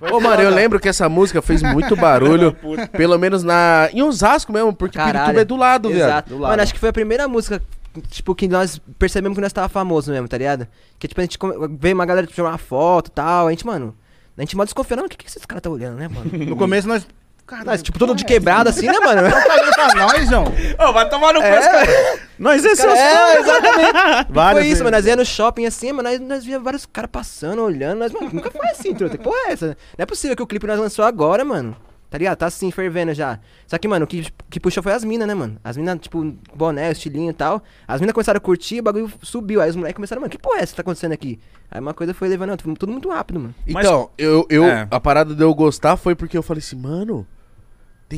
[0.00, 2.52] Ô, mano, eu lembro que essa música fez muito barulho,
[2.92, 5.14] pelo menos na em Osasco mesmo, porque Caralho.
[5.34, 5.90] Pirituba é do lado.
[5.90, 6.30] Exato.
[6.30, 6.50] Do lado.
[6.50, 7.62] Mano, acho que foi a primeira música,
[8.08, 10.66] tipo, que nós percebemos que nós tava famoso mesmo, tá ligado?
[10.98, 13.64] Que, tipo, a gente come- veio uma galera tirar uma foto e tal, a gente,
[13.64, 13.94] mano,
[14.36, 16.28] a gente mal desconfiando, o que, que esses caras tá olhando, né, mano?
[16.44, 17.06] No começo nós.
[17.46, 19.20] Caralho, tipo, todo de quebrada assim, né, mano?
[19.74, 20.44] Tá pra nós, João.
[20.78, 21.58] Ô, vai tomar no cu, É.
[21.58, 22.18] esse cara.
[22.38, 23.92] Nós é seus é, exatamente.
[24.52, 24.96] Foi isso, mano.
[24.96, 28.30] Nós ia no shopping assim, mano, nós, nós via vários caras passando, olhando, nós, mano,
[28.32, 29.18] nunca foi assim, truta.
[29.18, 29.66] Que porra é essa?
[29.66, 31.76] Não é possível que o clipe nós lançou agora, mano.
[32.08, 32.36] Tá ligado?
[32.38, 33.40] Tá assim, fervendo já.
[33.66, 35.58] Só que, mano, o que, que puxou foi as minas, né, mano?
[35.64, 37.60] As minas, tipo, boné, estilinho e tal.
[37.88, 39.60] As minas começaram a curtir, o bagulho subiu.
[39.60, 41.40] Aí os moleques começaram, mano, que porra é essa que tá acontecendo aqui?
[41.70, 42.56] Aí uma coisa foi levando.
[42.56, 43.54] Tudo muito rápido, mano.
[43.66, 44.86] Então, eu, eu É.
[44.90, 47.26] a parada de eu gostar foi porque eu falei assim, mano,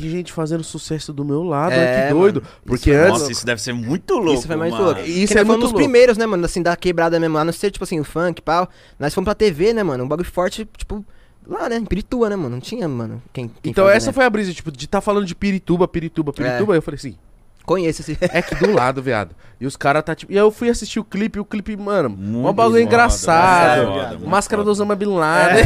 [0.01, 2.43] tem gente fazendo sucesso do meu lado, É, que doido.
[2.43, 2.55] mano.
[2.65, 4.85] Porque Isso foi antes Nossa, isso deve ser muito louco, isso foi mais mano.
[4.85, 5.01] louco.
[5.03, 5.79] Isso Que é muito dos louco.
[5.79, 6.45] primeiros, né, mano?
[6.45, 7.37] Assim, da quebrada mesmo.
[7.39, 8.69] A não ser, tipo assim, o funk e pau.
[8.99, 10.05] Nós fomos pra TV, né, mano?
[10.05, 11.05] Um bagulho forte, tipo,
[11.47, 11.77] lá, né?
[11.77, 12.51] Em Pirituba, né, mano?
[12.51, 13.23] Não tinha, mano.
[13.33, 14.13] Quem, quem Então fazia, essa né?
[14.13, 17.17] foi a brisa, tipo, de tá falando de Pirituba, Pirituba, Pirituba, aí eu falei assim,
[17.65, 18.17] Conheço esse.
[18.21, 19.35] é aqui do lado, viado.
[19.61, 20.31] E os caras tá tipo.
[20.31, 22.81] E aí eu fui assistir o clipe, e o clipe, mano, Muito um bagulho foda,
[22.83, 24.21] engraçado.
[24.25, 24.71] Máscara do.
[24.71, 25.65] Osama Bin Laden.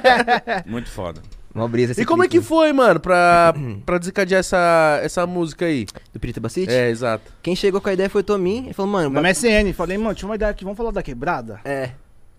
[0.66, 1.20] Muito foda.
[1.56, 3.54] Uma brisa esse E como é que clipe, foi, mano, pra,
[3.86, 5.86] pra desencadear essa, essa música aí?
[6.12, 6.72] Do Pirituba City?
[6.72, 7.32] É, exato.
[7.42, 8.64] Quem chegou com a ideia foi o Tomin.
[8.66, 9.10] Ele falou, mano...
[9.10, 11.60] Na ba- MSN, falei, mano, tinha uma ideia aqui, vamos falar da quebrada?
[11.64, 11.90] É.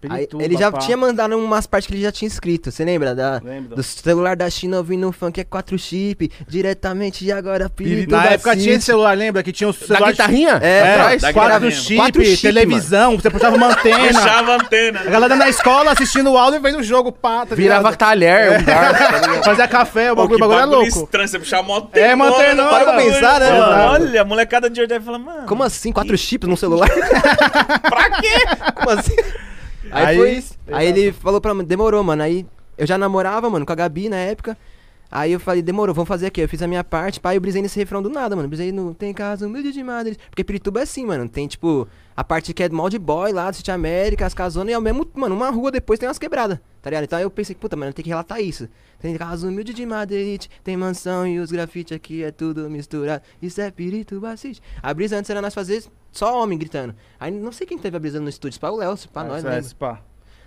[0.04, 0.78] Aí, Pirituba, ele já pá.
[0.78, 2.72] tinha mandado umas partes que ele já tinha escrito.
[2.72, 3.16] Você lembra?
[3.16, 3.76] Da, Lembro.
[3.76, 6.32] do celular da China ouvindo um funk é 4 chip.
[6.48, 8.64] Diretamente de agora, Pirituba Na época City.
[8.64, 9.42] tinha esse celular, lembra?
[9.42, 10.12] Que tinha o Da celular.
[10.12, 10.60] guitarrinha?
[10.62, 10.78] É,
[11.14, 11.72] É, da quatro guitarrinha.
[11.72, 14.08] chip, Quatro chip, televisão, você puxava uma antena.
[14.22, 15.00] Puxava antena.
[15.02, 18.60] A galera na escola assistindo o áudio e vendo o jogo, pá, tá Virava talher,
[18.60, 19.44] um garfo, tá?
[19.44, 21.04] Fazia café, o Pô, bagulho, que o bagulho é bagulho louco.
[21.06, 23.06] estranho, você puxar uma É, uma antenona, para pra mano.
[23.12, 23.92] pensar, né, mano?
[23.94, 25.48] Olha, a molecada de hoje deve falar, mano...
[25.48, 25.92] Como assim?
[25.92, 26.88] Quatro chips num celular?
[27.90, 28.74] Pra quê?
[28.76, 29.16] Como assim?
[29.92, 30.56] Aí, foi isso.
[30.72, 32.24] Aí ele falou pra mim, demorou, mano.
[32.24, 32.46] Aí
[32.78, 34.58] eu já namorava, mano, com a Gabi na época.
[35.10, 36.42] Aí eu falei, demorou, vamos fazer aqui.
[36.42, 38.48] Eu fiz a minha parte, pai, eu brisei nesse refrão do nada, mano.
[38.48, 40.18] Brisei no Tem casa humilde de madre.
[40.30, 41.30] Porque Pirituba é assim, mano.
[41.30, 44.72] Tem, tipo, a parte que é mal de boy lá do City América, as casonas,
[44.72, 47.04] e ao mesmo, mano, uma rua depois tem umas quebradas, tá ligado?
[47.06, 48.68] Então aí eu pensei, puta, mano, tem que relatar isso.
[49.00, 53.22] Tem casa humilde de Madrid, tem mansão e os grafites aqui é tudo misturado.
[53.42, 54.62] Isso é Pirituba City.
[54.82, 56.96] A brisa antes era nós fazer só homem gritando.
[57.20, 59.50] Aí não sei quem teve a brisa no estúdio, pra o Léo, pra nós, É,
[59.50, 59.60] né?
[59.60, 60.02] esse pá.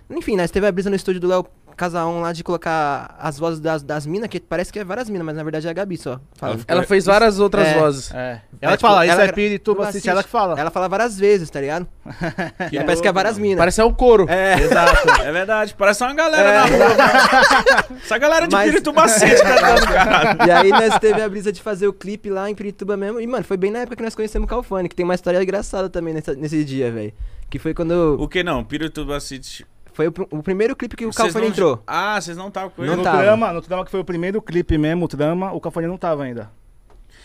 [0.09, 1.45] Enfim, nós teve a brisa no estúdio do Léo
[1.75, 5.25] Casaon lá de colocar as vozes das, das minas, que parece que é várias minas,
[5.25, 6.19] mas na verdade é a Gabi só.
[6.35, 6.63] falando.
[6.67, 7.79] Ela fez várias outras É.
[7.79, 8.11] vozes.
[8.13, 8.17] É.
[8.17, 10.59] É, Ela que tipo, fala, isso ela- é Pirituba City, ela que fala.
[10.59, 11.87] Ela fala várias vezes, tá ligado?
[12.71, 13.57] e aí parece que é várias minas.
[13.57, 14.25] Parece é um couro.
[14.29, 14.59] É.
[14.61, 15.21] Exato.
[15.23, 15.75] É verdade.
[15.77, 17.97] Parece uma galera na rua.
[18.03, 20.39] Essa galera de Mas- Pirituba City cantando, caralho.
[20.47, 23.19] E aí nós teve a brisa de fazer o clipe lá em Pirituba mesmo.
[23.19, 25.41] E, mano, foi bem na época que nós conhecemos o Calfone, que tem uma história
[25.41, 27.13] engraçada também nessa- nesse dia, velho.
[27.49, 28.17] Que foi quando.
[28.19, 28.63] O que não?
[28.63, 29.65] Pirituba City...
[29.93, 31.83] Foi o, o primeiro clipe que o Calfone não- entrou.
[31.85, 32.97] Ah, vocês não estavam com Não ele?
[32.97, 33.17] No tava.
[33.19, 36.23] Trama, no Trama que foi o primeiro clipe mesmo, o Trama, o Cafone não tava
[36.23, 36.49] ainda.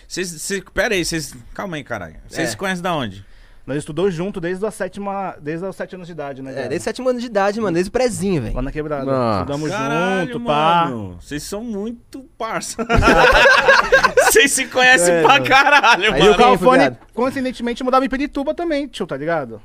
[0.09, 1.35] Vocês, vocês, pera aí, vocês...
[1.55, 2.17] Calma aí, caralho.
[2.29, 2.51] Vocês É.
[2.51, 3.25] se conhecem da onde?
[3.67, 6.53] Nós estudou junto desde a sétima, desde os sete anos de idade, né?
[6.53, 6.69] É, cara?
[6.69, 8.55] desde sétimo ano de idade, mano, desde o prezinho, velho.
[8.55, 9.05] Lá na quebrada.
[9.05, 9.41] Nossa.
[9.41, 10.85] Estudamos Caralho, junto, pá.
[10.85, 11.19] mano.
[11.21, 12.87] Vocês são muito parça.
[14.31, 15.45] Vocês se conhecem É, pra mano.
[15.47, 16.33] caralho, Aí E mano.
[16.35, 19.61] o Calfone, coincidentemente, mudava em Pirituba também, tio, tá ligado?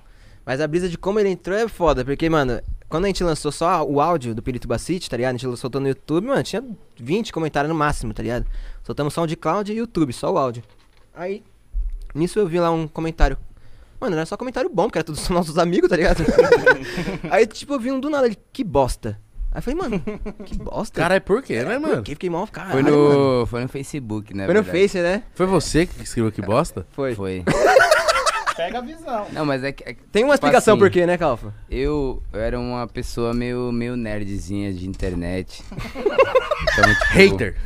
[0.46, 2.60] Mas a brisa de como ele entrou é foda, porque, mano,
[2.92, 5.36] quando a gente lançou só o áudio do Pirituba City, tá ligado?
[5.36, 6.62] A gente soltou no YouTube, mano, tinha
[7.00, 8.46] 20 comentários no máximo, tá ligado?
[8.84, 10.62] Soltamos SoundCloud e YouTube, só o áudio.
[11.16, 11.42] Aí,
[12.14, 13.38] nisso eu vi lá um comentário.
[14.00, 16.22] Mano, não era só comentário bom, porque era todos nossos amigos, tá ligado?
[17.32, 19.18] Aí, tipo, eu vi um do nada, ele, que bosta.
[19.54, 20.04] Aí eu falei, mano,
[20.46, 21.00] que bosta.
[21.02, 22.04] Caralho, por quê, né, Por mano?
[22.04, 22.12] quê?
[22.12, 23.40] Fiquei mal, caralho, Foi mano.
[23.40, 24.46] no, foi no Facebook, né?
[24.46, 25.24] Foi no Face, né?
[25.34, 26.86] Foi você que escreveu que bosta?
[26.92, 27.16] Foi.
[27.16, 27.44] Foi.
[28.62, 29.26] Pega a visão.
[29.32, 29.84] Não, mas é que.
[29.84, 31.52] é Tem uma tipo explicação assim, por quê, né, Calfa?
[31.70, 35.64] Eu, eu era uma pessoa meio, meio nerdzinha de internet.
[36.74, 37.58] Então, tipo, Hater.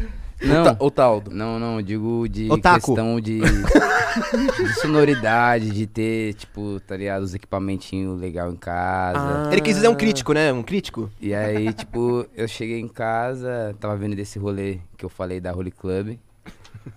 [0.42, 0.62] Não.
[0.62, 1.32] O, ta o Taldo.
[1.32, 2.96] Não, não, digo de Otaku.
[2.96, 9.52] questão de, de sonoridade, de ter, tipo, tá ligado, os equipamentinhos legal em casa.
[9.52, 10.52] Ele quis dizer um crítico, né?
[10.54, 11.12] Um crítico.
[11.20, 15.54] E aí, tipo, eu cheguei em casa, tava vendo desse rolê que eu falei da
[15.54, 16.18] Holy Club.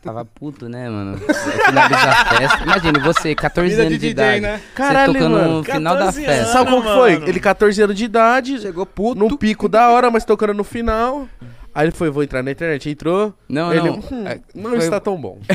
[0.02, 1.12] Tava puto, né, mano?
[1.12, 2.62] No finalizar a festa.
[2.62, 4.40] Imagina, você, 14 Vida anos de de, DJ, idade.
[4.40, 4.56] né?
[4.58, 5.52] Você Caralho, tocando mano.
[5.58, 6.40] no final da 14 festa.
[6.42, 6.52] anos.
[6.52, 7.12] Sabe como que foi?
[7.28, 9.18] Ele 14 anos de idade, Chegou puto.
[9.18, 11.26] num pico da hora, mas tocando no final.
[11.78, 13.32] Aí ele foi, vou entrar na internet, entrou.
[13.48, 13.98] Não, ele, não.
[13.98, 15.38] hum, é, não foi- está tão bom.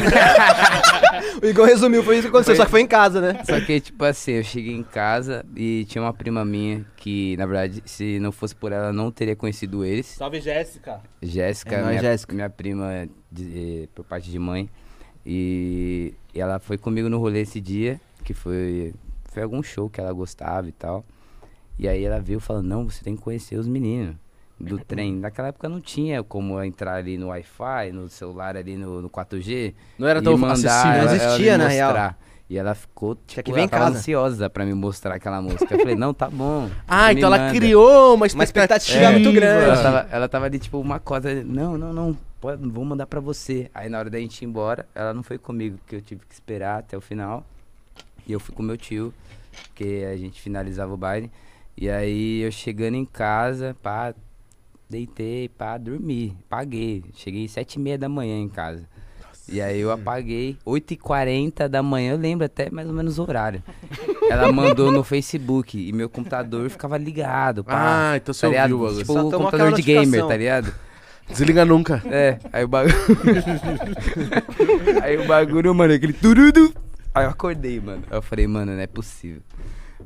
[1.42, 2.58] O Igor resumiu, foi isso que aconteceu, Foi.
[2.58, 3.42] só que foi em casa, né?
[3.44, 7.46] Só que, tipo assim, eu cheguei em casa e tinha uma prima minha que, na
[7.46, 10.06] verdade, se não fosse por ela, eu não teria conhecido eles.
[10.06, 11.02] Salve, Jéssica.
[11.22, 12.34] Jéssica, É minha, Jéssica.
[12.34, 14.70] minha prima de- eh, por parte de mãe.
[15.26, 18.94] E, e ela foi comigo no rolê esse dia, que foi,
[19.26, 21.04] foi algum show que ela gostava e tal.
[21.78, 24.16] E aí ela veio falando, não, você tem que conhecer os meninos.
[24.60, 25.14] Do trem.
[25.16, 29.74] Naquela época não tinha como entrar ali no Wi-Fi, no celular ali no, no 4G.
[29.98, 30.84] Não era tão mandar acessível.
[30.84, 32.16] Não ela- ela existia, na real.
[32.50, 35.74] E ela ficou, tipo, que ver ela ansiosa pra me mostrar aquela música.
[35.74, 36.70] Eu falei, não, tá bom.
[36.88, 37.54] Ah, então ela manda.
[37.58, 38.64] criou uma expectativa.
[38.76, 39.64] expectativa muito grande.
[39.66, 41.44] Ela tava, ela tava ali, tipo, uma coisa.
[41.44, 42.18] Não, não, não.
[42.40, 43.72] Pode, vou mandar pra você.
[43.74, 46.34] Aí na hora da gente ir embora, ela não foi comigo, porque eu tive que
[46.34, 47.44] esperar até o final.
[48.28, 49.14] E eu fui com meu tio,
[49.70, 51.32] porque a gente finalizava o baile.
[51.76, 54.14] E aí eu chegando em casa, pá,
[54.94, 56.38] deitei, pá, dormi.
[56.48, 57.04] Paguei.
[57.16, 58.88] Cheguei sete e meia da manhã em casa.
[59.50, 63.62] E aí eu apaguei, 8h40 da manhã, eu lembro até mais ou menos o horário.
[64.30, 68.14] Ela mandou no Facebook e meu computador ficava ligado, pá.
[68.14, 68.80] Ah, então você tá ligado?
[68.80, 69.00] ouviu.
[69.00, 70.28] Tipo Só o computador aquela de gamer, notificação.
[70.30, 70.74] tá ligado?
[71.28, 72.02] Desliga nunca.
[72.06, 72.96] É, aí o bagulho.
[75.04, 76.74] aí o bagulho, mano, aquele turudo.
[77.14, 78.04] Aí eu acordei, mano.
[78.10, 79.42] Aí eu falei, mano, não é possível.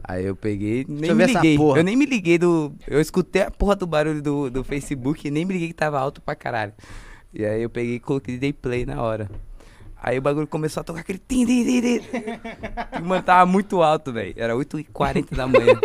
[0.04, 1.58] Aí eu peguei, nem me liguei.
[1.58, 1.80] porra.
[1.80, 2.74] Eu nem me liguei do.
[2.88, 6.00] Eu escutei a porra do barulho do, do Facebook e nem me liguei que tava
[6.00, 6.74] alto pra caralho.
[7.34, 9.30] E aí eu peguei e coloquei dei play na hora.
[10.02, 11.20] Aí o bagulho começou a tocar aquele.
[11.20, 12.02] Tim, tim, tim, tim.
[12.98, 14.34] E, mano, tava muito alto, velho.
[14.38, 15.80] Era 8h40 da manhã.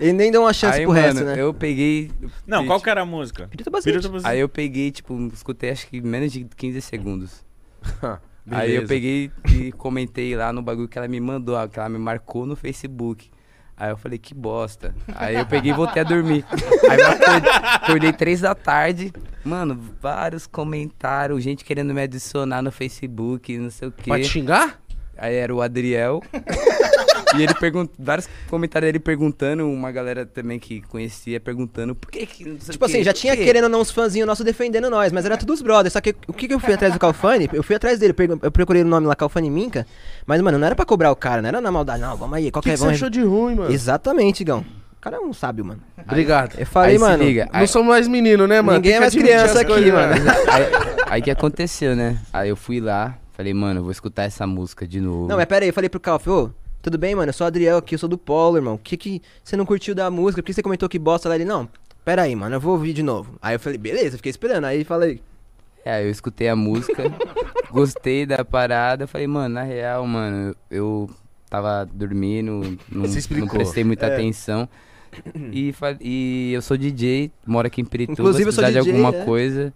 [0.00, 1.40] Ele nem deu uma chance aí, pro mano, resto, né?
[1.40, 2.10] eu peguei.
[2.46, 3.46] Não, e, qual que era a música?
[3.46, 4.00] Pirito Basílio.
[4.24, 7.44] Aí eu peguei, tipo, escutei acho que menos de 15 segundos.
[8.50, 11.98] Aí eu peguei e comentei lá no bagulho que ela me mandou, que ela me
[11.98, 13.30] marcou no Facebook.
[13.78, 14.94] Aí eu falei, que bosta.
[15.14, 16.44] Aí eu peguei e voltei a dormir.
[16.90, 19.12] Aí eu acordei, acordei três da tarde.
[19.44, 24.10] Mano, vários comentários, gente querendo me adicionar no Facebook, não sei o quê.
[24.18, 24.80] Te xingar?
[25.18, 26.22] Aí era o Adriel.
[27.36, 32.24] e ele perguntou, vários comentários dele perguntando, uma galera também que conhecia perguntando por que
[32.24, 33.44] que não sei Tipo assim, já tinha quê?
[33.44, 35.92] querendo ou não uns fãzinhos nossos defendendo nós, mas era tudo os brothers.
[35.92, 37.48] Só que o que, que eu fui atrás do Calfani?
[37.52, 39.86] Eu fui atrás dele, eu procurei o nome lá, Calfani Minca.
[40.26, 42.44] Mas, mano, não era pra cobrar o cara, não era na maldade, não, vamos aí,
[42.44, 43.72] O que, qualquer que você achou de ruim, mano?
[43.72, 44.64] Exatamente, Gão.
[44.96, 45.80] O cara é um sábio, mano.
[46.04, 46.58] Obrigado.
[46.58, 47.22] Eu falei, Aí mano.
[47.22, 47.48] liga.
[47.52, 48.78] Não Aí- somos mais menino, né, mano?
[48.78, 50.12] Ninguém é que mais criança aqui, mano.
[50.48, 50.64] Aí,
[51.06, 52.18] aí que aconteceu, né?
[52.32, 55.28] Aí eu fui lá, falei, mano, eu vou escutar essa música de novo.
[55.28, 56.50] Não, mas pera aí, eu falei pro Calf, ô,
[56.82, 57.28] tudo bem, mano?
[57.28, 58.74] Eu sou o Adriel aqui, eu sou do Polo, irmão.
[58.74, 60.42] O que que você não curtiu da música?
[60.42, 61.36] Por que você comentou que bosta lá?
[61.36, 61.68] Ele, não,
[62.04, 63.38] pera aí, mano, eu vou ouvir de novo.
[63.40, 64.64] Aí eu falei, beleza, fiquei esperando.
[64.64, 65.20] Aí falei,
[65.84, 67.04] É, eu escutei a música,
[67.70, 71.08] gostei da parada, falei, mano, na real, mano, eu
[71.48, 74.14] tava dormindo, não, não prestei muita É.
[74.14, 74.68] atenção.
[75.52, 78.84] E, e eu sou DJ, moro aqui em Pirituba, Inclusive, eu se sou precisar de
[78.84, 79.24] DJ, alguma é.
[79.24, 79.72] coisa,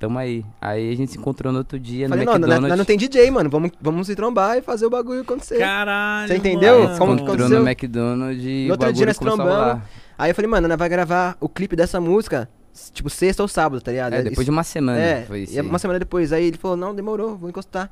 [0.00, 0.44] tamo aí.
[0.60, 2.68] Aí a gente se encontrou no outro dia falei, no não, nós, McDonald's.
[2.70, 3.50] nós não tem DJ, mano.
[3.50, 5.58] Vamos, vamos se trombar e fazer o bagulho acontecer.
[5.58, 6.26] Caralho.
[6.26, 6.84] Você entendeu?
[6.84, 6.98] mano.
[6.98, 7.62] Como que encontrou aconteceu?
[7.62, 9.82] no McDonald's e No o outro dia bagulho nós trombamos.
[10.18, 12.48] Aí eu falei, mano, nós vai gravar o clipe dessa música,
[12.92, 14.14] tipo, sexta ou sábado, tá ligado?
[14.14, 15.66] É, depois de uma semana É, foi isso e aí.
[15.66, 16.32] uma semana depois.
[16.32, 17.90] Aí ele falou, não, demorou, vou encostar.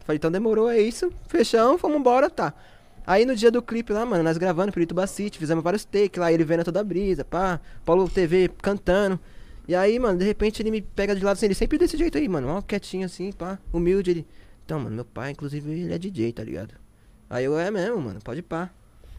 [0.00, 1.12] Eu falei, então demorou, é isso.
[1.28, 2.54] Fechamos, fomos embora, tá.
[3.06, 6.32] Aí no dia do clipe lá, mano, nós gravando Pirituba City, fizemos vários takes lá,
[6.32, 9.20] ele vendo toda a brisa, pá, Paulo TV cantando.
[9.70, 12.18] E aí, mano, de repente ele me pega de lado assim, ele sempre desse jeito
[12.18, 14.26] aí, mano, ó, quietinho assim, pá, humilde, ele.
[14.64, 16.74] Então, mano, meu pai, inclusive, ele é DJ, tá ligado?
[17.30, 18.68] Aí eu, é mesmo, mano, pode pá.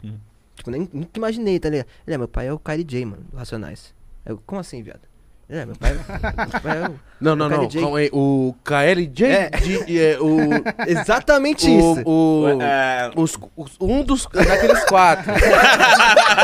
[0.04, 0.18] Hum.
[0.54, 1.86] Tipo, nem, nunca imaginei, tá ligado?
[2.06, 3.94] Ele é, meu pai é o Kylie J, mano, do Racionais.
[4.26, 5.00] Eu, como assim, viado?
[5.48, 6.94] É, meu pai, meu pai é o...
[7.22, 7.58] Não, não, O não.
[7.68, 7.80] KLJ.
[7.82, 8.10] Calma aí.
[8.12, 9.26] O KLJ?
[9.28, 9.50] É.
[9.50, 10.36] de- é, o,
[10.90, 12.02] Exatamente isso.
[12.04, 15.30] o, o, É, os- os- um dos daqueles quatro.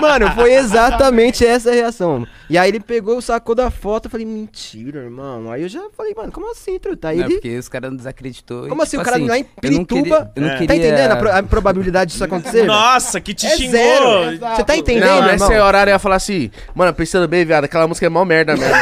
[0.00, 2.26] Mano, foi exatamente essa a reação.
[2.48, 5.50] E aí ele pegou, sacou da foto, eu falei, mentira, irmão.
[5.50, 7.08] Aí eu já falei, mano, como assim, truta?
[7.08, 7.34] Aí Não, ele.
[7.34, 8.66] porque os caras não desacreditou.
[8.66, 10.02] e, Como assim, tipo o cara lá em eu não Pirituba.
[10.02, 10.52] queria- eu não É.
[10.52, 10.68] queria...
[10.68, 12.64] Tá entendendo a, pro- a probabilidade disso acontecer?
[12.64, 13.72] Nossa, que te É xingou.
[13.72, 14.38] zero.
[14.54, 15.30] Você tá entendendo, não, irmão?
[15.48, 18.56] nessa hora eu ia falar assim, mano, pensando bem, viado, aquela música é mó merda
[18.56, 18.74] mesmo.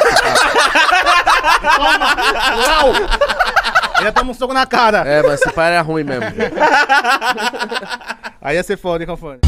[3.97, 4.99] Ainda toma um soco na cara.
[5.07, 6.25] é, mas esse pai era ruim mesmo.
[8.41, 9.41] Aí ia ser foda, hein, Calfone?